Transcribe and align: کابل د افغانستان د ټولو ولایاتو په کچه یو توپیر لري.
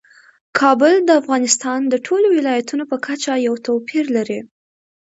کابل 0.59 0.93
د 1.05 1.09
افغانستان 1.21 1.79
د 1.87 1.93
ټولو 2.05 2.27
ولایاتو 2.37 2.83
په 2.91 2.97
کچه 3.05 3.31
یو 3.47 3.55
توپیر 3.67 4.05
لري. 4.15 4.39